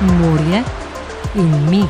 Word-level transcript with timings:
morje 0.00 0.62
in 1.34 1.70
mi. 1.70 1.84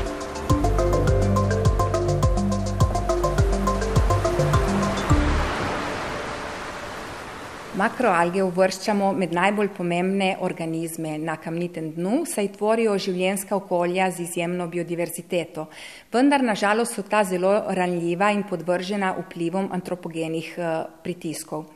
Makroalge 7.76 8.40
uvrščamo 8.42 9.10
med 9.12 9.34
najbolj 9.34 9.68
pomembne 9.76 10.36
organizme 10.40 11.16
na 11.18 11.34
kamnitem 11.36 11.90
dnu, 11.96 12.22
saj 12.30 12.52
tvorijo 12.54 12.94
življenska 12.98 13.56
okolja 13.58 14.08
z 14.14 14.22
izjemno 14.22 14.68
biodiverziteto. 14.70 15.66
Vendar 16.14 16.46
nažalost 16.46 16.94
so 16.94 17.02
ta 17.02 17.24
zelo 17.24 17.52
ranljiva 17.74 18.30
in 18.32 18.46
podvržena 18.48 19.16
vplivom 19.18 19.68
antropogenih 19.74 20.54
eh, 20.56 20.72
pritiskov. 21.02 21.66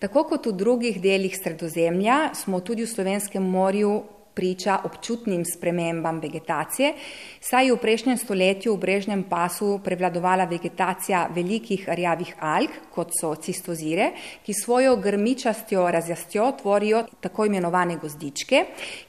Tako 0.00 0.24
kot 0.32 0.48
v 0.48 0.56
drugih 0.64 1.00
delih 1.00 1.36
sredozemlja 1.36 2.32
smo 2.34 2.64
tudi 2.64 2.88
v 2.88 2.94
slovenskem 2.96 3.44
morju 3.44 4.02
priča 4.34 4.78
občutnim 4.84 5.44
spremembam 5.44 6.18
vegetacije, 6.20 6.92
saj 7.40 7.66
je 7.66 7.74
v 7.74 7.80
prejšnjem 7.80 8.18
stoletju 8.18 8.74
v 8.74 8.80
brežnem 8.80 9.22
pasu 9.30 9.78
prevladovala 9.84 10.44
vegetacija 10.50 11.28
velikih 11.34 11.88
rjavih 11.88 12.34
alg, 12.40 12.70
kot 12.94 13.14
so 13.20 13.34
cistozire, 13.34 14.10
ki 14.44 14.54
svojo 14.54 14.96
grmičastjo 14.96 15.86
razjastjo 15.90 16.52
tvorijo 16.62 17.04
tako 17.20 17.46
imenovane 17.46 17.96
gozdičke, 17.96 18.64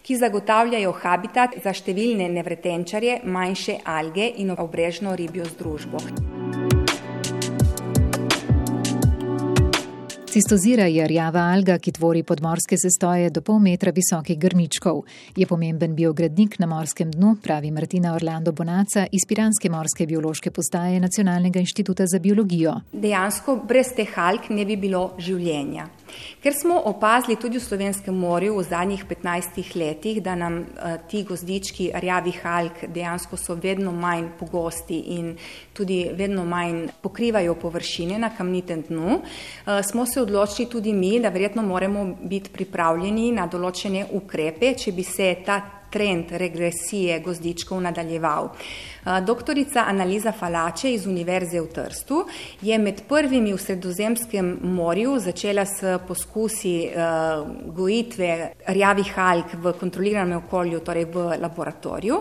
ki 0.06 0.18
zagotavljajo 0.22 0.94
habitat 1.02 1.60
za 1.64 1.74
številne 1.74 2.30
nevretenčarje, 2.30 3.22
manjše 3.24 3.80
alge 3.86 4.32
in 4.38 4.56
obrežno 4.58 5.16
ribjo 5.16 5.46
združbo. 5.56 6.85
Cistozira 10.36 10.84
je 10.86 11.08
rjava 11.08 11.40
alga, 11.40 11.78
ki 11.80 11.94
tvori 11.96 12.20
podmorske 12.28 12.76
sestoje 12.76 13.30
do 13.32 13.40
pol 13.40 13.62
metra 13.64 13.94
visokih 13.96 14.36
grmičkov. 14.36 14.98
Je 15.32 15.48
pomemben 15.48 15.94
biogradnik 15.96 16.58
na 16.60 16.68
morskem 16.68 17.14
dnu, 17.14 17.38
pravi 17.44 17.72
Martina 17.72 18.12
Orlando 18.18 18.52
Bonaca 18.52 19.06
iz 19.16 19.24
Piranske 19.30 19.72
morske 19.72 20.04
biološke 20.06 20.52
postaje 20.52 21.00
Nacionalnega 21.00 21.64
inštituta 21.64 22.04
za 22.12 22.20
biologijo. 22.20 22.74
Dejansko 22.92 23.62
brez 23.64 23.94
teh 23.96 24.12
alg 24.20 24.52
ne 24.52 24.66
bi 24.68 24.76
bilo 24.76 25.06
življenja. 25.18 25.88
Ker 26.44 26.54
smo 26.54 26.80
opazili 26.86 27.36
tudi 27.42 27.58
v 27.58 27.64
Slovenskem 27.64 28.16
morju 28.16 28.58
v 28.58 28.64
zadnjih 28.64 29.06
15 29.10 29.76
letih, 29.76 30.22
da 30.24 30.36
nam 30.36 30.60
uh, 30.60 30.98
ti 31.10 31.24
gozdički 31.24 31.92
rjavih 31.94 32.42
alg 32.46 32.84
dejansko 32.88 33.38
so 33.38 33.56
vedno 33.56 33.92
manj 33.92 34.28
pogosti 34.40 35.00
in 35.18 35.36
tudi 35.74 36.10
vedno 36.14 36.46
manj 36.46 36.88
pokrivajo 37.02 37.56
površine 37.56 38.20
na 38.20 38.30
kamnitem 38.38 38.82
dnu, 38.90 39.22
uh, 39.22 39.82
smo 39.84 40.06
se 40.06 40.22
odločili 40.22 40.70
tudi 40.70 40.94
mi, 40.94 41.20
da 41.20 41.30
verjetno 41.30 41.62
moramo 41.62 42.06
biti 42.22 42.50
pripravljeni 42.50 43.32
na 43.32 43.48
določene 43.48 44.06
ukrepe, 44.12 44.74
če 44.78 44.92
bi 44.92 45.04
se 45.04 45.36
ta 45.46 45.62
trend 45.96 46.32
regresije 46.32 47.20
gozdičkov 47.24 47.80
nadaljeval. 47.82 48.50
Doktorica 49.06 49.84
Analiza 49.88 50.32
Falače 50.32 50.90
iz 50.94 51.06
Univerze 51.06 51.62
v 51.62 51.68
Trstu 51.70 52.24
je 52.62 52.78
med 52.82 53.04
prvimi 53.06 53.52
v 53.54 53.58
Sredozemskem 53.62 54.48
morju 54.64 55.20
začela 55.20 55.66
s 55.66 56.00
poskusi 56.08 56.90
gojitve 57.66 58.30
rjavih 58.68 59.12
alg 59.20 59.54
v 59.62 59.74
kontroliranem 59.78 60.40
okolju, 60.40 60.80
torej 60.82 61.06
v 61.14 61.26
laboratoriju. 61.38 62.18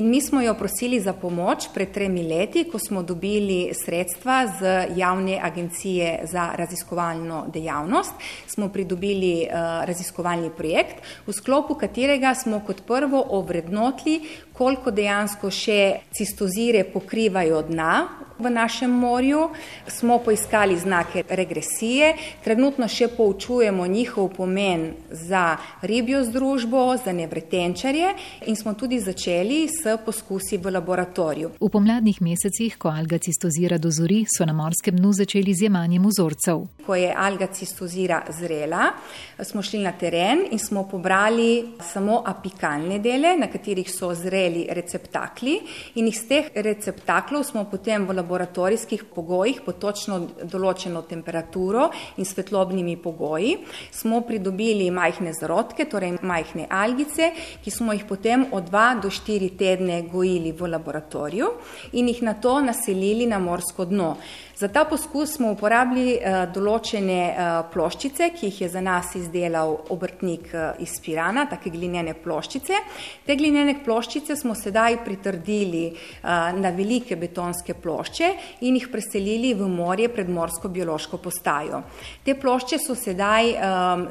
In 0.00 0.08
mi 0.08 0.22
smo 0.24 0.40
jo 0.40 0.54
prosili 0.56 1.00
za 1.00 1.12
pomoč 1.12 1.68
pred 1.74 1.92
tremi 1.92 2.24
leti, 2.24 2.64
ko 2.64 2.80
smo 2.80 3.02
dobili 3.02 3.74
sredstva 3.76 4.46
z 4.56 4.72
javne 4.96 5.36
agencije 5.42 6.24
za 6.32 6.48
raziskovalno 6.56 7.44
dejavnost. 7.52 8.14
Smo 8.48 8.70
pridobili 8.72 9.48
raziskovalni 9.84 10.48
projekt, 10.56 11.04
v 11.26 11.36
sklopu 11.36 11.76
katerega 11.76 12.32
smo 12.34 12.64
kot 12.64 12.86
prvo 12.88 13.20
ovrednotili, 13.28 14.22
koliko 14.52 14.90
dejansko 14.90 15.50
še 15.50 15.80
cistozire 16.12 16.84
pokrivajo 16.84 17.62
dna 17.70 17.94
v 18.42 18.50
našem 18.50 18.90
morju. 18.90 19.48
Smo 19.86 20.18
poiskali 20.18 20.78
znake 20.78 21.22
regresije, 21.28 22.14
trenutno 22.44 22.88
še 22.88 23.08
poučujemo 23.16 23.86
njihov 23.86 24.28
pomen 24.36 24.92
za 25.10 25.56
ribjo 25.82 26.24
združbo, 26.24 26.96
za 27.04 27.12
nevretenčarje 27.12 28.14
in 28.46 28.56
smo 28.56 28.74
tudi 28.74 29.00
začeli 29.00 29.68
s 29.68 29.96
poskusi 30.04 30.58
v 30.58 30.72
laboratoriju. 30.74 31.52
V 31.60 31.70
pomladnih 31.70 32.20
mesecih, 32.22 32.76
ko 32.78 32.90
alga 32.90 33.18
cistozira 33.18 33.78
dozori, 33.78 34.24
so 34.26 34.46
na 34.46 34.52
morskem 34.52 34.96
dnu 34.96 35.12
začeli 35.12 35.54
z 35.54 35.68
jemanjem 35.68 36.06
vzorcev. 36.06 36.66
Ko 36.86 36.98
je 36.98 37.12
alga 37.14 37.46
cistozira 37.54 38.22
zrela, 38.34 38.90
smo 39.42 39.62
šli 39.62 39.82
na 39.84 39.92
teren 39.92 40.46
in 40.50 40.58
smo 40.58 40.84
pobrali 40.90 41.76
samo 41.92 42.22
apikalne 42.26 42.98
dele, 42.98 43.36
na 43.38 43.46
katerih 43.46 43.90
so 43.90 44.10
zreli 44.14 44.66
receptakli 44.70 45.58
in 46.00 46.08
iz 46.08 46.22
teh 46.28 46.50
receptaklov 46.54 47.44
smo 47.46 47.64
potem 47.70 48.06
v 48.06 48.16
laboratorijskih 48.32 49.04
pogojih 49.14 49.60
pod 49.64 49.78
točno 49.78 50.18
določeno 50.42 51.02
temperaturo 51.08 51.90
in 52.16 52.24
svetlobnimi 52.24 52.96
pogoji 52.96 53.58
smo 53.92 54.22
pridobili 54.24 54.90
majhne 54.90 55.34
zarodke, 55.36 55.84
torej 55.84 56.16
majhne 56.22 56.66
algice, 56.70 57.32
ki 57.64 57.70
smo 57.70 57.92
jih 57.92 58.06
potem 58.08 58.46
od 58.52 58.70
2 58.70 59.02
do 59.02 59.10
4 59.10 59.50
tedne 59.58 60.02
gojili 60.08 60.52
v 60.52 60.72
laboratoriju 60.72 61.52
in 61.92 62.08
jih 62.08 62.22
na 62.22 62.34
to 62.34 62.60
naselili 62.60 63.26
na 63.26 63.38
morsko 63.38 63.84
dno. 63.84 64.16
Za 64.62 64.68
ta 64.68 64.84
poskus 64.84 65.32
smo 65.34 65.48
uporabili 65.56 66.12
uh, 66.20 66.44
določene 66.54 67.18
uh, 67.34 67.48
ploščice, 67.72 68.28
ki 68.30 68.46
jih 68.46 68.60
je 68.62 68.68
za 68.70 68.78
nas 68.78 69.08
izdelal 69.18 69.72
obrtnik 69.90 70.44
uh, 70.54 70.78
iz 70.78 70.92
Pirana, 71.02 71.48
take 71.50 71.72
glinene 71.74 72.12
ploščice. 72.14 72.78
Te 73.26 73.34
glinene 73.34 73.74
ploščice 73.82 74.36
smo 74.38 74.54
sedaj 74.54 75.00
pritrdili 75.02 75.82
na 76.22 76.70
velike 76.74 77.16
betonske 77.18 77.74
plošče 77.82 78.28
in 78.68 78.76
jih 78.78 78.86
preselili 78.92 79.52
v 79.58 79.66
morje 79.70 80.08
pred 80.12 80.30
morsko 80.30 80.70
biološko 80.70 81.18
postajo. 81.22 81.82
Te 82.22 82.34
plošče 82.38 82.78
so 82.82 82.94
sedaj 82.98 83.50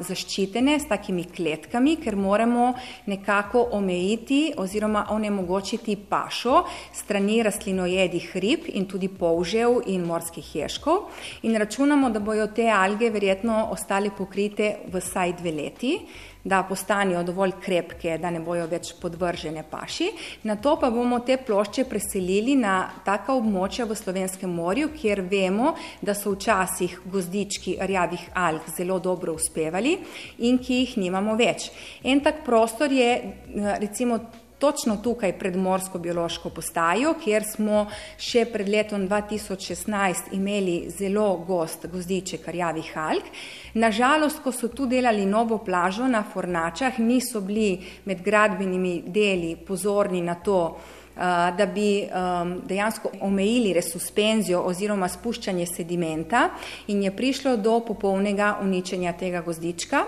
zaščitene 0.08 0.76
s 0.80 0.88
takimi 0.90 1.24
kletkami, 1.32 1.96
ker 2.02 2.16
moramo 2.16 2.72
nekako 3.08 3.64
omejiti 3.78 4.40
oziroma 4.60 5.06
onemogočiti 5.14 5.96
pašo 6.10 6.64
strani 6.96 7.40
rastlinojedih 7.46 8.30
rib 8.42 8.68
in 8.72 8.88
tudi 8.90 9.08
polžev 9.08 9.80
in 9.92 10.06
morskih 10.08 10.41
morskih 10.42 10.62
ješkov 10.62 11.08
in 11.42 11.56
računamo, 11.56 12.10
da 12.10 12.20
bojo 12.20 12.46
te 12.46 12.68
alge 12.70 13.10
verjetno 13.10 13.68
ostale 13.70 14.10
pokrite 14.10 14.76
vsaj 14.92 15.32
dve 15.38 15.52
leti, 15.52 15.98
da 16.44 16.64
postanejo 16.68 17.22
dovolj 17.22 17.52
krepke, 17.62 18.18
da 18.18 18.30
ne 18.30 18.40
bojo 18.40 18.66
več 18.66 18.94
podvržene 19.00 19.62
paši. 19.70 20.10
Na 20.42 20.56
to 20.56 20.76
pa 20.80 20.90
bomo 20.90 21.20
te 21.20 21.36
plošče 21.36 21.84
preselili 21.84 22.56
na 22.56 22.90
taka 23.04 23.32
območja 23.32 23.86
v 23.86 23.94
Slovenskem 23.94 24.50
morju, 24.50 24.90
kjer 24.90 25.22
vemo, 25.22 25.76
da 26.02 26.14
so 26.14 26.34
včasih 26.34 26.98
gozdički 27.04 27.76
rjavih 27.78 28.30
alg 28.34 28.66
zelo 28.76 28.98
dobro 28.98 29.34
uspevali 29.34 29.98
in 30.38 30.58
ki 30.58 30.82
jih 30.82 30.96
nimamo 30.98 31.36
več. 31.38 31.70
En 32.02 32.20
tak 32.20 32.42
prostor 32.44 32.90
je 32.90 33.14
recimo 33.78 34.18
točno 34.62 34.96
tukaj 35.02 35.32
pred 35.38 35.56
Morsko 35.56 35.98
biološko 35.98 36.50
postajo, 36.54 37.16
kjer 37.18 37.42
smo 37.42 37.80
še 38.14 38.44
pred 38.52 38.68
letom 38.70 39.08
2016 39.10 40.30
imeli 40.38 40.76
zelo 40.94 41.26
gost 41.48 41.88
gozdiček 41.90 42.46
rjavih 42.46 42.92
alg. 42.94 43.26
Nažalost, 43.74 44.38
ko 44.44 44.52
so 44.54 44.70
tu 44.70 44.86
delali 44.86 45.26
novo 45.26 45.58
plažo 45.66 46.06
na 46.06 46.22
Fornačah, 46.22 47.00
niso 47.02 47.42
bili 47.42 47.80
med 48.06 48.22
gradbenimi 48.22 49.00
deli 49.06 49.56
pozorni 49.66 50.22
na 50.22 50.38
to, 50.38 50.60
da 51.16 51.66
bi 51.74 52.08
dejansko 52.68 53.10
omejili 53.20 53.72
resuspenzijo 53.72 54.62
oziroma 54.66 55.08
spuščanje 55.08 55.66
sedimenta 55.66 56.48
in 56.86 57.02
je 57.02 57.10
prišlo 57.16 57.56
do 57.56 57.80
popolnega 57.86 58.58
uničenja 58.62 59.12
tega 59.12 59.40
gozdička. 59.40 60.04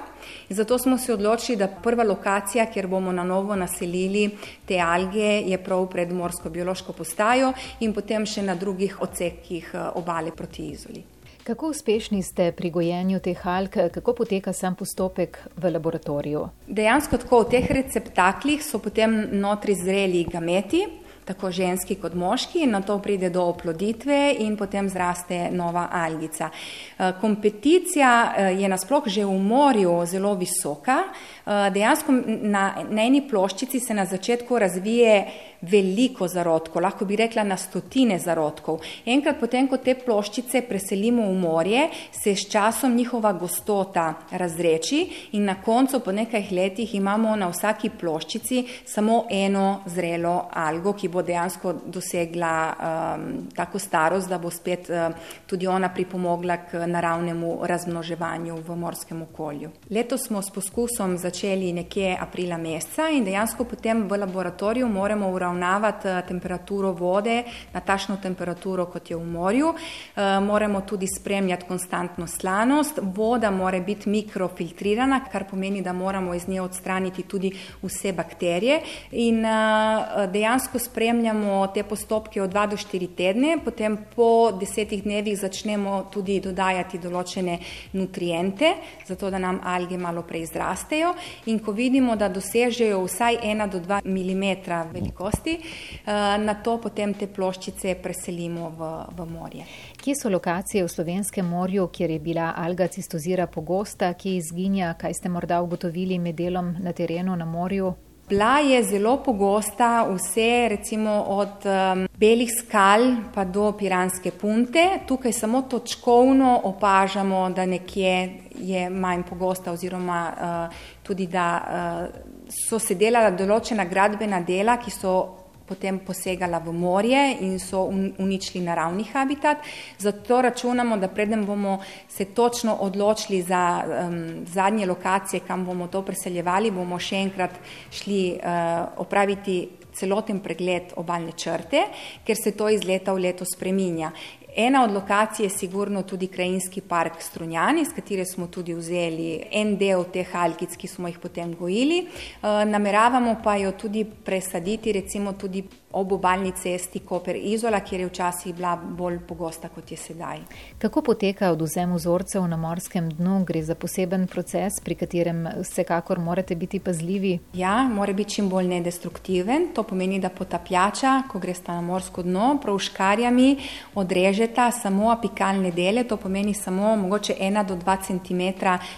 Zato 0.48 0.78
smo 0.78 0.98
se 0.98 1.14
odločili, 1.14 1.58
da 1.58 1.68
prva 1.68 2.04
lokacija, 2.04 2.66
kjer 2.66 2.86
bomo 2.86 3.12
na 3.12 3.24
novo 3.24 3.56
naselili 3.56 4.30
te 4.66 4.80
alge, 4.80 5.42
je 5.46 5.58
prav 5.64 5.86
pred 5.90 6.12
morsko 6.12 6.50
biološko 6.50 6.92
postajo 6.92 7.52
in 7.80 7.92
potem 7.92 8.26
še 8.26 8.42
na 8.42 8.54
drugih 8.54 9.02
odsekih 9.02 9.74
obale 9.94 10.32
proti 10.36 10.70
Izoli. 10.72 11.13
Kako 11.44 11.68
uspešni 11.68 12.22
ste 12.22 12.52
pri 12.52 12.70
gojenju 12.70 13.18
teh 13.20 13.46
alg, 13.46 13.74
kako 13.92 14.12
poteka 14.16 14.52
sam 14.52 14.74
postopek 14.74 15.38
v 15.56 15.70
laboratoriju? 15.74 16.46
Dejansko 16.66 17.18
tako 17.20 17.42
v 17.42 17.50
teh 17.52 17.66
receptaklih 17.68 18.62
so 18.64 18.80
potem 18.80 19.18
notri 19.42 19.74
zreli 19.76 20.22
gameti, 20.24 20.86
tako 21.24 21.50
ženski 21.50 21.94
kot 21.94 22.14
moški, 22.14 22.66
na 22.66 22.80
to 22.82 22.98
pride 22.98 23.30
do 23.30 23.42
oploditve 23.42 24.34
in 24.38 24.56
potem 24.56 24.88
zraste 24.88 25.48
nova 25.52 25.88
algica. 25.92 26.50
Eh, 26.50 27.12
kompeticija 27.20 28.34
eh, 28.36 28.52
je 28.60 28.68
nasploh 28.68 29.02
že 29.06 29.24
v 29.24 29.38
morju 29.38 30.06
zelo 30.06 30.34
visoka. 30.34 31.02
Eh, 31.46 31.70
dejansko 31.70 32.12
na, 32.26 32.64
na 32.90 33.02
eni 33.02 33.22
ploščici 33.28 33.80
se 33.80 33.94
na 33.94 34.06
začetku 34.06 34.58
razvije 34.58 35.24
veliko 35.64 36.28
zarodkov, 36.28 36.82
lahko 36.82 37.04
bi 37.04 37.16
rekla 37.16 37.44
na 37.44 37.56
stotine 37.56 38.18
zarodkov. 38.18 38.82
Enkrat 39.06 39.40
potem, 39.40 39.68
ko 39.68 39.78
te 39.80 39.94
ploščice 39.94 40.62
preselimo 40.68 41.26
v 41.30 41.38
morje, 41.40 41.86
se 42.12 42.34
s 42.36 42.48
časom 42.50 42.94
njihova 42.96 43.32
gostota 43.32 44.06
razreči 44.30 45.00
in 45.32 45.44
na 45.48 45.56
koncu 45.62 46.00
po 46.04 46.12
nekaj 46.12 46.50
letih 46.50 46.94
imamo 46.94 47.36
na 47.36 47.48
vsaki 47.48 47.90
ploščici 48.00 48.64
samo 48.84 49.24
eno 49.30 49.82
zrelo 49.86 50.48
algo, 50.52 50.92
ki 50.92 51.08
bo 51.08 51.13
dejansko 51.22 51.74
dosegla 51.86 52.74
um, 52.74 53.48
tako 53.54 53.78
starost, 53.78 54.28
da 54.28 54.38
bo 54.38 54.50
spet 54.50 54.90
uh, 54.90 55.14
tudi 55.46 55.66
ona 55.66 55.88
pripomogla 55.88 56.56
k 56.56 56.86
naravnemu 56.86 57.58
razmnoževanju 57.62 58.56
v 58.66 58.76
morskem 58.76 59.22
okolju. 59.22 59.70
Letos 59.90 60.26
smo 60.26 60.42
s 60.42 60.50
poskusom 60.50 61.18
začeli 61.18 61.72
nekje 61.72 62.16
aprila 62.20 62.58
meseca 62.58 63.08
in 63.08 63.24
dejansko 63.24 63.64
potem 63.64 64.08
v 64.08 64.18
laboratoriju 64.18 64.88
moramo 64.88 65.30
uravnavati 65.30 66.08
uh, 66.08 66.20
temperaturo 66.28 66.92
vode 66.92 67.42
na 67.72 67.80
tašno 67.80 68.16
temperaturo, 68.22 68.86
kot 68.86 69.10
je 69.10 69.16
v 69.16 69.26
morju. 69.26 69.68
Uh, 69.68 70.22
moramo 70.44 70.80
tudi 70.80 71.06
spremljati 71.06 71.66
konstantno 71.68 72.26
slanost. 72.26 72.98
Voda 73.02 73.50
mora 73.50 73.80
biti 73.80 74.08
mikrofiltrirana, 74.08 75.20
kar 75.32 75.44
pomeni, 75.50 75.82
da 75.82 75.92
moramo 75.92 76.34
iz 76.34 76.48
nje 76.48 76.60
odstraniti 76.60 77.22
tudi 77.22 77.52
vse 77.82 78.12
bakterije 78.12 78.80
in 79.10 79.44
uh, 79.44 80.30
dejansko 80.32 80.78
spremljamo 81.04 81.66
te 81.66 81.82
postopke 81.82 82.42
od 82.42 82.52
2 82.52 82.68
do 82.70 82.76
4 82.76 83.08
tedne, 83.16 83.58
potem 83.64 83.96
po 84.16 84.52
desetih 84.60 85.02
dnevih 85.02 85.36
začnemo 85.36 86.06
tudi 86.12 86.38
dodajati 86.40 86.98
določene 86.98 87.58
nutriente, 87.92 88.70
zato 89.04 89.28
da 89.30 89.38
nam 89.38 89.58
alge 89.62 89.98
malo 90.00 90.22
prej 90.24 90.46
zrastejo 90.48 91.10
in 91.52 91.58
ko 91.60 91.74
vidimo, 91.76 92.16
da 92.16 92.30
dosežejo 92.32 93.02
vsaj 93.04 93.36
1 93.42 93.68
do 93.68 93.82
2 93.84 94.00
mm 94.04 94.46
velikosti, 94.94 95.58
uh, 95.60 96.40
na 96.40 96.54
to 96.64 96.78
potem 96.80 97.12
te 97.12 97.28
ploščice 97.28 97.98
preselimo 98.00 98.72
v, 98.78 98.90
v 99.12 99.28
morje. 99.28 99.68
Kje 100.00 100.16
so 100.22 100.32
lokacije 100.32 100.86
v 100.86 100.94
Slovenskem 100.94 101.52
morju, 101.52 101.90
kjer 101.92 102.16
je 102.16 102.18
bila 102.20 102.54
alga 102.56 102.88
cistozira 102.88 103.46
pogosta, 103.46 104.14
ki 104.16 104.38
izginja, 104.38 104.94
kaj 104.96 105.20
ste 105.20 105.28
morda 105.28 105.60
ugotovili 105.60 106.18
med 106.18 106.40
delom 106.40 106.72
na 106.80 106.96
terenu 106.96 107.36
na 107.36 107.44
morju? 107.44 107.92
Bila 108.28 108.58
je 108.58 108.82
zelo 108.82 109.16
pogosta 109.16 110.06
vse, 110.08 110.68
recimo 110.68 111.24
od 111.28 111.66
um, 111.68 112.06
belih 112.16 112.48
skal 112.50 113.16
pa 113.34 113.44
do 113.44 113.72
piranske 113.78 114.30
punte. 114.30 114.84
Tukaj 115.06 115.32
samo 115.32 115.62
točkovno 115.62 116.60
opažamo, 116.64 117.50
da 117.50 117.66
nekje 117.66 118.40
je 118.54 118.90
manj 118.90 119.22
pogosta 119.28 119.72
oziroma 119.72 120.32
uh, 120.32 120.76
tudi, 121.02 121.26
da 121.26 121.48
uh, 121.60 122.48
so 122.48 122.78
se 122.78 122.94
delala 122.94 123.30
določena 123.30 123.84
gradbena 123.84 124.40
dela, 124.40 124.78
ki 124.80 124.90
so 124.90 125.43
potem 125.68 125.98
posegala 125.98 126.58
v 126.58 126.72
morje 126.72 127.36
in 127.40 127.58
so 127.58 127.84
uničili 128.18 128.64
naravni 128.64 129.04
habitat. 129.04 129.58
Zato 129.98 130.40
računamo, 130.42 130.96
da 130.96 131.08
preden 131.08 131.46
bomo 131.46 131.78
se 132.08 132.24
točno 132.24 132.76
odločili 132.80 133.42
za 133.42 133.84
um, 133.84 134.46
zadnje 134.46 134.86
lokacije, 134.86 135.40
kam 135.46 135.64
bomo 135.64 135.86
to 135.88 136.02
preseljevali, 136.02 136.70
bomo 136.70 136.98
še 136.98 137.16
enkrat 137.16 137.56
šli 137.90 138.36
uh, 138.36 139.00
opraviti 139.00 139.68
celoten 139.94 140.40
pregled 140.42 140.94
obalne 140.98 141.32
črte, 141.38 141.86
ker 142.26 142.36
se 142.36 142.52
to 142.56 142.68
iz 142.68 142.84
leta 142.84 143.14
v 143.14 143.28
leto 143.28 143.46
spreminja. 143.46 144.10
Ena 144.56 144.84
od 144.84 144.90
lokacij 144.90 145.44
je 145.44 145.50
sigurno 145.50 146.02
tudi 146.02 146.26
krajinski 146.26 146.80
park 146.80 147.12
Strunjani, 147.18 147.84
s 147.84 147.92
katero 147.92 148.24
smo 148.24 148.46
tudi 148.46 148.74
vzeli 148.74 149.42
en 149.50 149.76
del 149.76 150.04
teh 150.12 150.36
algic, 150.36 150.76
ki 150.78 150.88
smo 150.88 151.08
jih 151.08 151.18
potem 151.18 151.56
gojili. 151.58 152.04
E, 152.04 152.52
nameravamo 152.64 153.40
pa 153.42 153.56
jo 153.56 153.72
tudi 153.72 154.04
presaditi 154.04 154.92
recimo 154.92 155.32
tudi 155.32 155.64
ob 155.94 156.12
obaljni 156.12 156.52
cesti 156.52 156.98
Koper 156.98 157.36
Izola, 157.36 157.80
kjer 157.80 158.00
je 158.00 158.06
včasih 158.06 158.54
bila 158.54 158.76
bolj 158.76 159.18
pogosta, 159.28 159.68
kot 159.68 159.90
je 159.90 159.96
sedaj. 159.96 160.40
Kako 160.78 161.02
poteka 161.02 161.50
odvzem 161.52 161.94
vzorcev 161.94 162.46
na 162.48 162.56
morskem 162.56 163.10
dnu? 163.10 163.44
Gre 163.44 163.62
za 163.62 163.74
poseben 163.74 164.26
proces, 164.26 164.80
pri 164.84 164.94
katerem 164.94 165.46
vsekakor 165.62 166.18
morate 166.18 166.54
biti 166.54 166.80
pazljivi? 166.80 167.38
Ja, 167.54 167.88
mora 167.92 168.12
biti 168.12 168.34
čim 168.34 168.48
bolj 168.48 168.68
nedestruktiven. 168.68 169.68
To 169.74 169.82
pomeni, 169.82 170.18
da 170.20 170.28
potapljača, 170.28 171.22
ko 171.30 171.38
gre 171.38 171.54
sta 171.54 171.74
na 171.74 171.80
morsko 171.80 172.22
dno, 172.22 172.58
pravškarjami 172.62 173.56
odrežeta 173.94 174.70
samo 174.70 175.10
apikalne 175.10 175.70
dele, 175.70 176.04
to 176.04 176.16
pomeni 176.16 176.54
samo 176.54 176.96
mogoče 176.96 177.34
1 177.40 177.66
do 177.66 177.76
2 177.76 177.96
cm 178.06 178.42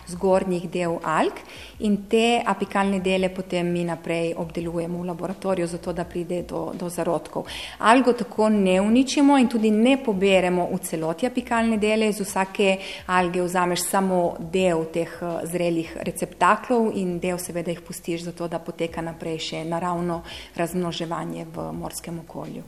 zgornjih 0.07 0.71
del 0.71 0.99
alg 1.05 1.33
in 1.79 1.97
te 2.09 2.43
apikalne 2.45 3.01
dele 3.01 3.29
potem 3.29 3.69
mi 3.73 3.85
naprej 3.85 4.35
obdelujemo 4.37 5.03
v 5.03 5.07
laboratoriju, 5.07 5.67
zato 5.67 5.93
da 5.93 6.05
pride 6.05 6.43
do, 6.43 6.73
do 6.75 6.86
zarodkov. 6.89 7.47
Algo 7.79 8.13
tako 8.13 8.49
ne 8.49 8.81
uničimo 8.81 9.39
in 9.39 9.49
tudi 9.49 9.71
ne 9.71 9.97
poberemo 10.05 10.69
v 10.73 10.79
celoti 10.79 11.27
apikalne 11.27 11.79
dele, 11.79 12.09
iz 12.09 12.21
vsake 12.21 12.79
alge 13.07 13.43
vzameš 13.43 13.85
samo 13.89 14.37
del 14.39 14.87
teh 14.93 15.19
eh, 15.23 15.47
zrelih 15.47 15.97
receptaklov 16.03 16.93
in 16.95 17.19
del 17.21 17.39
seveda 17.39 17.71
jih 17.71 17.81
pustiš, 17.81 18.27
zato 18.31 18.49
da 18.49 18.59
poteka 18.59 19.03
naprej 19.03 19.39
še 19.39 19.65
naravno 19.65 20.23
razmnoževanje 20.57 21.47
v 21.55 21.71
morskem 21.73 22.19
okolju. 22.25 22.63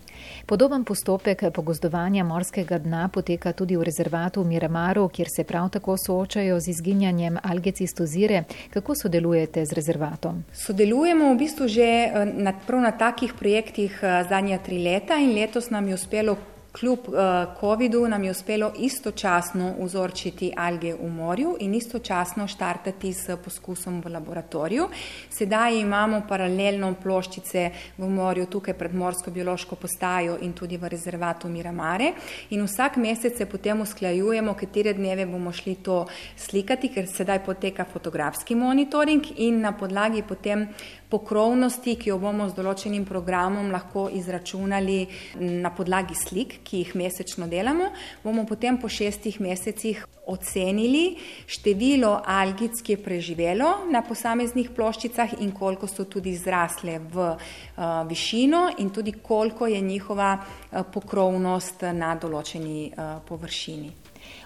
Podoben 0.47 0.85
postopek 0.85 1.43
pogozdovanja 1.55 2.25
morskega 2.25 2.79
dna 2.79 3.09
poteka 3.13 3.53
tudi 3.53 3.77
v 3.77 3.85
rezervatu 3.85 4.43
v 4.43 4.49
Miramaru, 4.55 5.09
kjer 5.09 5.29
se 5.29 5.45
prav 5.45 5.69
tako 5.71 5.97
soočajo 5.97 6.61
z 6.61 6.69
izginjanjem 6.69 7.39
alge 7.43 7.73
cistozire. 7.73 8.45
Kako 8.71 8.95
sodelujete 8.95 9.65
z 9.67 9.73
rezervatom? 9.73 10.43
Sodelujemo 10.53 11.33
v 11.35 11.39
bistvu 11.39 11.69
že 11.69 11.85
eh, 11.85 12.25
na, 12.35 12.53
prav 12.67 12.81
na 12.83 12.93
takih 12.93 13.35
projektih 13.35 14.01
eh, 14.03 14.08
zadnja 14.29 14.59
tri 14.59 14.79
leta 14.83 15.19
in 15.19 15.35
letos 15.35 15.71
nam 15.71 15.89
je 15.89 15.95
uspelo 15.95 16.37
Kljub 16.79 16.99
uh, 17.09 17.15
COVID-u 17.61 18.09
nam 18.09 18.25
je 18.25 18.31
uspelo 18.31 18.73
istočasno 18.79 19.75
vzorčiti 19.81 20.53
alge 20.57 20.93
v 20.95 21.09
morju 21.11 21.57
in 21.61 21.75
istočasno 21.75 22.47
štartati 22.47 23.13
s 23.13 23.37
poskusom 23.45 24.01
v 24.05 24.13
laboratoriju. 24.13 24.87
Sedaj 25.31 25.81
imamo 25.81 26.21
paralelno 26.29 26.93
ploščice 27.03 27.65
v 27.99 28.11
morju 28.11 28.47
tukaj 28.47 28.77
pred 28.79 28.95
morsko 28.95 29.31
biološko 29.31 29.77
postajo 29.77 30.37
in 30.41 30.53
tudi 30.53 30.77
v 30.77 30.89
rezervatu 30.89 31.49
Miramare 31.49 32.13
in 32.51 32.63
vsak 32.63 32.97
mesec 32.97 33.37
se 33.37 33.47
potem 33.47 33.81
usklajujemo, 33.81 34.55
katere 34.55 34.93
dneve 34.95 35.27
bomo 35.27 35.53
šli 35.53 35.75
to 35.83 36.05
slikati, 36.37 36.93
ker 36.95 37.11
sedaj 37.11 37.43
poteka 37.45 37.89
fotografski 37.93 38.55
monitoring 38.55 39.27
in 39.37 39.61
na 39.61 39.73
podlagi 39.73 40.23
potem 40.23 40.69
pokrovnosti, 41.11 41.97
ki 41.97 42.11
jo 42.11 42.19
bomo 42.21 42.49
z 42.49 42.55
določenim 42.55 43.05
programom 43.09 43.73
lahko 43.73 44.09
izračunali 44.13 45.07
na 45.41 45.73
podlagi 45.75 46.15
slik, 46.15 46.59
ki 46.69 46.83
jih 46.83 46.95
mesečno 47.01 47.49
delamo, 47.49 47.89
bomo 48.25 48.45
potem 48.47 48.77
po 48.81 48.89
šestih 48.89 49.41
mesecih 49.41 50.05
ocenili 50.29 51.17
število 51.49 52.11
algic, 52.27 52.83
ki 52.85 52.93
je 52.93 53.03
preživelo 53.03 53.71
na 53.91 54.03
posameznih 54.05 54.71
ploščicah 54.77 55.39
in 55.41 55.55
koliko 55.57 55.89
so 55.89 56.05
tudi 56.05 56.37
zrasle 56.37 56.99
v 56.99 57.31
uh, 57.33 58.05
višino 58.09 58.69
in 58.79 58.91
tudi 58.91 59.17
koliko 59.23 59.67
je 59.67 59.81
njihova 59.81 60.35
uh, 60.37 60.85
pokrovnost 60.93 61.89
na 61.97 62.13
določeni 62.21 62.93
uh, 62.93 63.19
površini. 63.29 63.91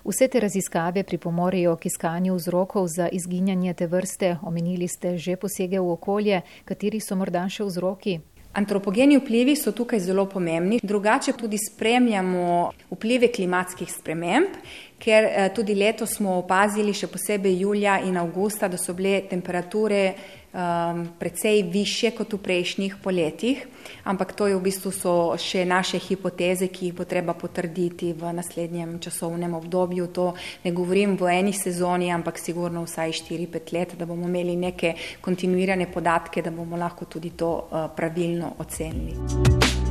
Vse 0.04 0.28
te 0.28 0.40
raziskave 0.40 1.02
pripomorejo 1.02 1.76
k 1.76 1.86
iskanju 1.90 2.34
vzrokov 2.34 2.86
za 2.88 3.08
izginjanje 3.08 3.74
te 3.74 3.86
vrste. 3.86 4.36
Omenili 4.42 4.88
ste 4.88 5.18
že 5.18 5.36
posege 5.36 5.80
v 5.80 5.92
okolje, 5.92 6.42
kateri 6.64 7.00
so 7.00 7.18
morda 7.18 7.48
še 7.48 7.66
vzroki? 7.66 8.20
Antropogeni 8.52 9.16
vplivi 9.16 9.56
so 9.56 9.72
tukaj 9.72 10.00
zelo 10.00 10.26
pomembni. 10.28 10.80
Drugače 10.82 11.32
tudi 11.32 11.56
spremljamo 11.58 12.72
vplive 12.90 13.30
klimatskih 13.32 13.88
sprememb, 13.88 14.58
ker 15.00 15.24
eh, 15.24 15.48
tudi 15.54 15.74
letos 15.74 16.18
smo 16.18 16.36
opazili, 16.42 16.92
še 16.92 17.08
posebej 17.08 17.56
julija 17.64 17.96
in 18.04 18.20
avgusta, 18.20 18.68
da 18.68 18.76
so 18.76 18.92
bile 18.94 19.22
temperature 19.30 20.02
um, 20.52 21.08
precej 21.18 21.62
više 21.62 22.10
kot 22.10 22.32
v 22.32 22.38
prejšnjih 22.38 22.96
poletjih, 23.02 23.66
ampak 24.04 24.32
to 24.32 24.46
je 24.46 24.56
v 24.56 24.62
bistvu 24.62 24.92
so 24.92 25.14
še 25.38 25.64
naše 25.64 25.98
hipoteze, 25.98 26.68
ki 26.68 26.86
jih 26.86 26.94
bo 26.94 27.04
treba 27.04 27.34
potrditi 27.34 28.12
v 28.12 28.32
naslednjem 28.32 28.98
časovnem 29.00 29.54
obdobju. 29.54 30.06
To 30.12 30.32
ne 30.64 30.72
govorim 30.72 31.16
v 31.16 31.32
eni 31.32 31.52
sezoni, 31.52 32.12
ampak 32.12 32.38
sigurno 32.38 32.84
vsaj 32.84 33.12
4-5 33.24 33.72
let, 33.72 33.94
da 33.98 34.06
bomo 34.06 34.28
imeli 34.28 34.56
neke 34.56 34.94
kontinuirane 35.20 35.90
podatke, 35.92 36.42
da 36.42 36.50
bomo 36.50 36.76
lahko 36.76 37.04
tudi 37.04 37.36
to 37.36 37.52
uh, 37.52 37.88
pravilno 37.96 38.54
ocenili. 38.58 39.81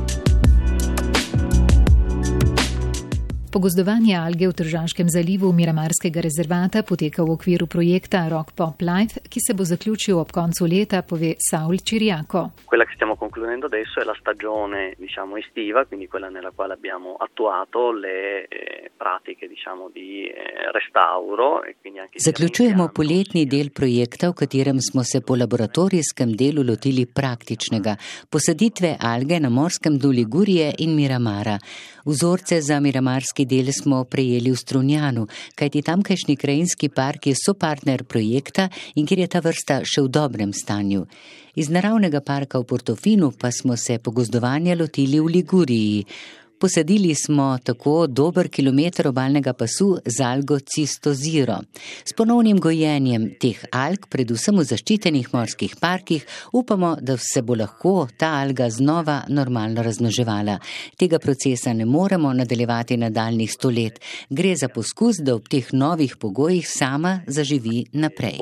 Pogozdovanje 3.52 4.14
alge 4.16 4.48
v 4.48 4.54
Tržaškem 4.56 5.12
zalivu 5.12 5.52
Miramarskega 5.52 6.22
rezervata 6.24 6.80
poteka 6.82 7.20
v 7.20 7.36
okviru 7.36 7.66
projekta 7.68 8.24
Rock 8.32 8.56
Pop 8.56 8.80
Life, 8.80 9.20
ki 9.28 9.40
se 9.44 9.52
bo 9.52 9.60
zaključil 9.68 10.16
ob 10.16 10.32
koncu 10.32 10.64
leta, 10.64 11.02
pove 11.04 11.34
Saul 11.36 11.76
Ciriaco. 11.84 12.56
Quella 12.64 12.88
che 12.88 12.94
stiamo 12.94 13.14
concludendo 13.14 13.66
adesso 13.66 14.00
è 14.00 14.04
la 14.04 14.16
stagione 14.18 14.96
diciamo, 14.96 15.36
estiva, 15.36 15.84
quindi 15.84 16.08
quella 16.08 16.30
nella 16.30 16.48
quale 16.48 16.72
abbiamo 16.72 17.16
attuato 17.20 17.92
le 17.92 18.48
eh, 18.48 18.90
pratiche 18.96 19.46
diciamo, 19.46 19.90
di 19.92 20.24
eh, 20.32 20.72
restauro. 20.72 21.62
E 21.62 21.76
quindi 21.78 21.98
anche 21.98 22.20
Zaključujemo 22.20 22.88
poletni 22.88 23.44
del 23.44 23.70
projekta, 23.70 24.30
v 24.30 24.32
katerem 24.32 24.78
smo 24.80 25.02
se 25.02 25.20
po 25.20 25.36
laboratorijskem 25.36 26.32
delu 26.32 26.64
lotili 26.64 27.04
praktičnega 27.04 27.98
posaditve 28.32 28.96
alge 28.96 29.36
na 29.38 29.50
morskem 29.52 29.98
dnu 29.98 30.08
Ligurije 30.08 30.72
in 30.78 30.96
Miramara. 30.96 31.58
Vzorce 32.04 32.60
za 32.60 32.80
miramarski 32.80 33.46
del 33.46 33.72
smo 33.72 34.04
prejeli 34.04 34.50
v 34.50 34.56
Strunjanu, 34.56 35.26
kajti 35.54 35.82
tamkajšnji 35.82 36.36
krajinski 36.36 36.88
park 36.88 37.26
je 37.26 37.34
sopartner 37.38 38.04
projekta 38.04 38.68
in 38.94 39.06
kjer 39.06 39.22
je 39.22 39.28
ta 39.30 39.40
vrsta 39.40 39.80
še 39.86 40.02
v 40.02 40.10
dobrem 40.10 40.52
stanju. 40.52 41.06
Iz 41.54 41.68
naravnega 41.70 42.20
parka 42.20 42.58
v 42.58 42.64
Portofinu 42.64 43.30
pa 43.38 43.52
smo 43.52 43.76
se 43.76 43.98
pogozdovanja 43.98 44.74
lotili 44.74 45.20
v 45.20 45.26
Liguriji. 45.36 46.06
Posadili 46.62 47.14
smo 47.14 47.58
tako 47.64 48.06
dober 48.06 48.48
kilometr 48.48 49.08
obalnega 49.08 49.52
pasu 49.52 49.96
z 50.06 50.22
algo 50.22 50.58
cistoziro. 50.58 51.56
S 52.04 52.14
ponovnim 52.14 52.60
gojenjem 52.60 53.24
teh 53.42 53.64
alg, 53.74 54.06
predvsem 54.06 54.60
v 54.60 54.66
zaščitenih 54.70 55.32
morskih 55.32 55.74
parkih, 55.80 56.22
upamo, 56.52 56.92
da 57.00 57.16
se 57.18 57.42
bo 57.42 57.56
lahko 57.58 58.06
ta 58.16 58.28
alga 58.44 58.70
znova 58.70 59.24
normalno 59.28 59.82
raznoževala. 59.82 60.60
Tega 60.96 61.18
procesa 61.18 61.72
ne 61.74 61.84
moremo 61.84 62.30
nadaljevati 62.32 62.96
nadaljnih 62.96 63.52
sto 63.52 63.70
let. 63.70 63.98
Gre 64.30 64.54
za 64.56 64.68
poskus, 64.68 65.18
da 65.18 65.34
ob 65.34 65.50
teh 65.50 65.72
novih 65.72 66.14
pogojih 66.16 66.68
sama 66.68 67.20
zaživi 67.26 67.88
naprej. 67.92 68.38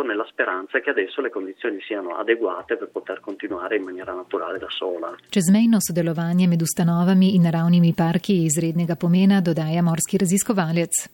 Nella 0.00 0.26
speranza 0.28 0.80
che 0.80 0.90
adesso 0.90 1.20
le 1.20 1.30
condizioni 1.30 1.78
siano 1.86 2.16
adeguate 2.16 2.76
per 2.76 2.88
poter 2.88 3.20
continuare 3.20 3.76
in 3.76 3.84
maniera 3.84 4.12
naturale 4.12 4.58
da 4.58 4.66
sola. 4.68 5.14
Čezmejno 5.28 5.78
sodelovanje 5.78 6.46
med 6.46 6.60
ustanovami 6.60 7.34
in 7.34 7.42
naravnimi 7.42 7.92
parki 7.94 8.32
je 8.32 8.44
izrednega 8.44 8.96
pomena, 8.96 9.40
dodaja 9.40 9.82
morski 9.82 10.18
raziskovalec. 10.18 11.08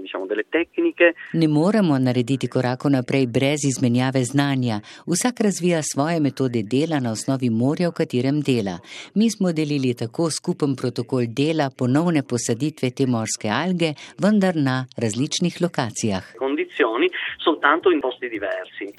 Diciamo, 0.00 0.26
tecniche... 0.50 1.12
Ne 1.32 1.48
moremo 1.48 1.98
narediti 1.98 2.48
korako 2.48 2.88
naprej 2.88 3.26
brez 3.26 3.64
izmenjave 3.64 4.24
znanja. 4.24 4.80
Vsak 5.06 5.40
razvija 5.40 5.82
svoje 5.82 6.20
metode 6.20 6.62
dela 6.62 7.00
na 7.00 7.12
osnovi 7.12 7.50
morja, 7.50 7.88
v 7.88 7.92
katerem 7.92 8.40
dela. 8.40 8.78
Mi 9.14 9.30
smo 9.30 9.52
delili 9.52 9.94
tako 9.94 10.30
skupen 10.30 10.76
protokol 10.76 11.26
dela 11.26 11.70
ponovne 11.78 12.22
posaditve 12.22 12.90
te 12.90 13.06
morske 13.06 13.48
alge, 13.48 13.94
vendar 14.18 14.56
na 14.56 14.86
različnih 14.96 15.60
lokacijah. 15.60 16.24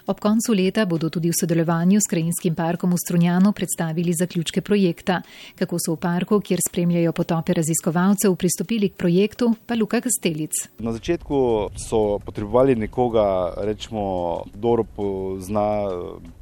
Ob 0.08 0.20
koncu 0.20 0.54
leta 0.54 0.86
bodo 0.86 1.10
tudi 1.10 1.30
v 1.30 1.38
sodelovanju 1.40 2.00
s 2.00 2.10
Krajinskim 2.10 2.56
parkom 2.56 2.94
v 2.94 3.00
Strunjanu 3.06 3.52
predstavili 3.52 4.14
zaključke 4.14 4.62
projekta. 4.62 5.22
Kako 5.56 5.80
so 5.80 5.96
v 5.96 6.02
parku, 6.02 6.40
kjer 6.42 6.60
spremljajo 6.70 7.12
potope 7.14 7.54
raziskovalcev, 7.54 8.36
pristopili 8.36 8.90
k 8.90 8.98
projektu, 8.98 9.54
pa 9.66 9.76
Luka 9.76 10.02
Kastelic. 10.02 10.54
Na 10.80 10.92
začetku 10.92 11.70
so 11.78 12.20
potrebovali 12.26 12.76
nekoga, 12.76 13.54
rečemo, 13.58 14.44
dobro 14.54 14.84
pozna 14.84 15.90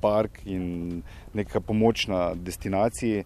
park 0.02 0.42
in 0.46 1.02
neka 1.34 1.60
pomoč 1.60 2.08
na 2.08 2.34
destinaciji. 2.36 3.24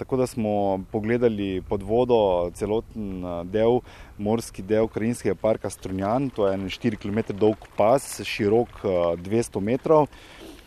Tako 0.00 0.16
da 0.16 0.26
smo 0.26 0.80
pogledali 0.90 1.62
pod 1.68 1.82
vodo 1.82 2.50
celoten 2.54 3.20
del, 3.52 3.82
morski 4.18 4.62
del 4.62 4.88
Krajinskega 4.88 5.34
parka 5.36 5.70
Strunjan, 5.70 6.30
to 6.30 6.46
je 6.48 6.56
4 6.56 6.96
km 6.96 7.36
dolg 7.36 7.66
pas, 7.76 8.06
širok 8.24 8.80
200 9.20 9.60
metrov. 9.60 10.06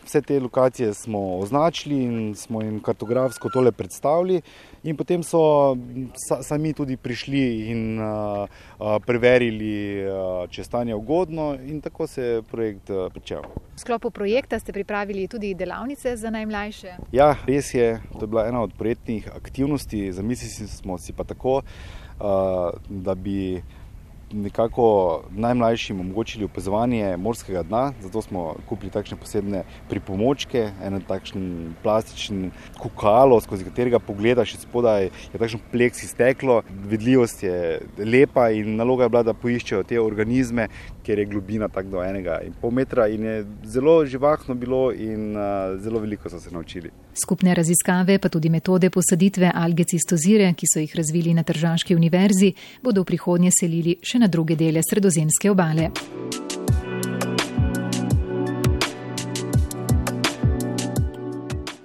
Vse 0.04 0.20
te 0.20 0.40
lokacije 0.40 0.94
smo 0.94 1.38
označili 1.38 2.02
in 2.04 2.34
smo 2.34 2.62
jim 2.62 2.80
kartografsko 2.80 3.48
tole 3.48 3.72
predstavili, 3.72 4.42
in 4.82 4.96
potem 4.96 5.22
so 5.22 5.76
sami 6.42 6.72
tudi 6.72 6.96
prišli 6.96 7.70
in 7.70 8.00
uh, 8.00 8.48
preverili, 9.06 10.04
uh, 10.04 10.44
če 10.50 10.60
je 10.60 10.64
stanje 10.64 10.94
ugodno, 10.94 11.54
in 11.54 11.80
tako 11.80 12.06
se 12.06 12.22
je 12.22 12.42
projekt 12.42 12.90
uh, 12.90 13.08
začel. 13.14 13.42
V 13.74 13.80
sklopu 13.80 14.10
projekta 14.10 14.58
ste 14.58 14.72
pripravili 14.72 15.28
tudi 15.28 15.54
delavnice 15.54 16.16
za 16.16 16.30
najmlajše? 16.30 16.96
Ja, 17.12 17.34
res 17.46 17.74
je. 17.74 18.00
To 18.12 18.26
je 18.26 18.26
bila 18.26 18.46
ena 18.48 18.62
od 18.62 18.76
projektnih 18.78 19.28
aktivnosti. 19.36 20.12
Zamislili 20.12 20.68
smo 20.68 20.98
si 20.98 21.12
pa 21.12 21.24
tako, 21.24 21.62
uh, 21.62 22.76
da 22.88 23.14
bi 23.14 23.62
nekako 24.34 25.22
najmlajšim 25.30 26.00
omogočili 26.00 26.44
opazovanje 26.44 27.16
morskega 27.16 27.62
dna, 27.62 27.92
zato 28.00 28.22
smo 28.22 28.54
kupili 28.68 28.90
takšne 28.90 29.16
posebne 29.16 29.62
pripomočke, 29.88 30.66
eno 30.82 31.00
takšen 31.08 31.74
plastičen 31.82 32.50
kukalo, 32.78 33.40
skozi 33.40 33.64
katerega 33.64 33.98
pogledaš 33.98 34.56
spodaj, 34.58 35.08
je 35.32 35.38
takšno 35.38 35.60
pleksi 35.72 36.08
steklo, 36.10 36.62
vidljivost 36.90 37.42
je 37.42 37.80
lepa 37.98 38.50
in 38.50 38.76
naloga 38.76 39.06
je 39.06 39.14
bila, 39.14 39.22
da 39.22 39.34
poiščejo 39.34 39.84
te 39.88 40.00
organizme, 40.00 40.68
ker 41.06 41.18
je 41.18 41.30
globina 41.30 41.68
tako 41.68 41.96
do 41.96 42.04
enega 42.04 42.40
in 42.44 42.54
pol 42.60 42.74
metra 42.74 43.08
in 43.08 43.24
je 43.24 43.40
zelo 43.76 44.02
živahno 44.06 44.54
bilo 44.54 44.90
in 44.92 45.34
uh, 45.36 45.78
zelo 45.80 46.00
veliko 46.00 46.30
so 46.30 46.40
se 46.40 46.50
naučili. 46.50 46.90
Skupne 47.14 47.54
raziskave, 47.54 48.18
pa 48.18 48.28
tudi 48.28 48.50
metode 48.50 48.90
posaditve 48.90 49.50
alge 49.54 49.84
cistozire, 49.84 50.50
ki 50.54 50.66
so 50.66 50.82
jih 50.82 50.96
razvili 50.96 51.34
na 51.34 51.42
Tržanski 51.42 51.94
univerzi, 51.94 52.52
bodo 52.82 53.02
v 53.02 53.12
prihodnje 53.14 53.54
selili 53.54 53.98
še 54.02 54.18
na 54.18 54.26
druge 54.26 54.58
dele 54.58 54.82
sredozemske 54.82 55.50
obale. 55.50 55.92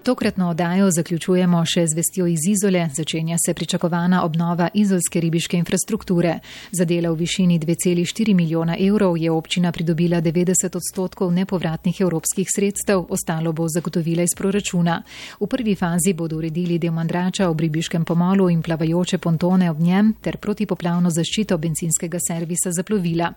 Tokratno 0.09 0.49
oddajo 0.49 0.87
zaključujemo 0.91 1.59
še 1.69 1.83
z 1.87 1.93
vestjo 1.93 2.25
iz 2.27 2.39
Izole. 2.49 2.87
Začenja 2.97 3.35
se 3.45 3.53
pričakovana 3.53 4.23
obnova 4.25 4.69
izolske 4.73 5.19
ribiške 5.21 5.57
infrastrukture. 5.57 6.39
Za 6.71 6.85
dela 6.85 7.11
v 7.11 7.19
višini 7.19 7.59
2,4 7.59 8.33
milijona 8.33 8.73
evrov 8.79 9.17
je 9.21 9.29
občina 9.31 9.71
pridobila 9.71 10.17
90 10.21 10.77
odstotkov 10.79 11.29
nepovratnih 11.33 12.01
evropskih 12.01 12.49
sredstev, 12.55 13.03
ostalo 13.09 13.53
bo 13.53 13.67
zagotovila 13.69 14.25
iz 14.25 14.33
proračuna. 14.37 14.95
V 15.39 15.47
prvi 15.47 15.75
fazi 15.75 16.13
bodo 16.13 16.37
uredili 16.41 16.79
del 16.79 16.91
mandrača 16.91 17.49
ob 17.49 17.61
ribiškem 17.61 18.05
pomolu 18.05 18.49
in 18.49 18.65
plavajoče 18.65 19.17
pontone 19.17 19.69
ob 19.71 19.79
njem 19.79 20.15
ter 20.21 20.37
protipoplavno 20.37 21.09
zaščito 21.09 21.57
benzinskega 21.57 22.17
servisa 22.27 22.71
za 22.71 22.83
plovila. 22.83 23.29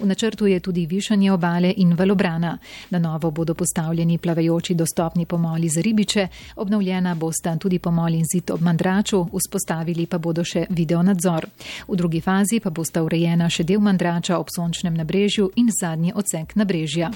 V 0.00 0.04
načrtu 0.04 0.46
je 0.46 0.60
tudi 0.60 0.86
višanje 0.86 1.32
obale 1.32 1.72
in 1.76 1.96
valobrana. 1.96 2.58
Na 2.90 2.98
novo 2.98 3.30
bodo 3.30 3.54
postavljeni 3.54 4.18
plavajoči 4.18 4.74
dostopni 4.74 5.26
pomoli 5.26 5.68
za 5.68 5.80
ribiče 5.80 6.17
ribiče, 6.18 6.28
obnovljena 6.56 7.14
bosta 7.14 7.56
tudi 7.56 7.78
pomol 7.78 8.14
in 8.14 8.24
zid 8.32 8.50
ob 8.50 8.60
mandraču, 8.60 9.26
vzpostavili 9.32 10.06
pa 10.06 10.18
bodo 10.18 10.44
še 10.44 10.66
videonadzor. 10.70 11.46
V 11.88 11.96
drugi 11.96 12.20
fazi 12.20 12.60
pa 12.60 12.70
bosta 12.70 13.02
urejena 13.02 13.48
še 13.48 13.64
del 13.64 13.80
mandrača 13.80 14.38
ob 14.38 14.48
sončnem 14.54 14.94
nabrežju 14.94 15.50
in 15.56 15.68
zadnji 15.80 16.12
odsek 16.14 16.56
nabrežja. 16.56 17.10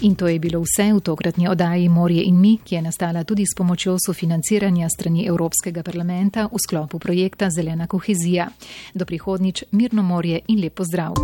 In 0.00 0.14
to 0.14 0.28
je 0.28 0.38
bilo 0.38 0.60
vse 0.62 0.92
v 0.94 1.00
tokratni 1.00 1.48
oddaji 1.48 1.88
Morje 1.88 2.22
in 2.22 2.38
mi, 2.38 2.58
ki 2.64 2.74
je 2.74 2.82
nastala 2.82 3.24
tudi 3.24 3.42
s 3.42 3.56
pomočjo 3.56 3.96
sofinanciranja 3.98 4.88
strani 4.88 5.26
Evropskega 5.26 5.82
parlamenta 5.82 6.46
v 6.46 6.58
sklopu 6.62 6.98
projekta 6.98 7.50
Zelena 7.50 7.86
kohezija. 7.86 8.46
Do 8.94 9.04
prihodnič 9.04 9.64
mirno 9.72 10.02
morje 10.02 10.40
in 10.48 10.62
lepo 10.62 10.84
zdrav. 10.84 11.18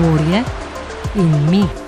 Morje 0.00 0.69
in 1.14 1.50
mi. 1.50 1.79